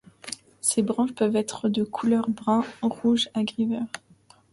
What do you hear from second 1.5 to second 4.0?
de couleur brun-rouge à gris-vert.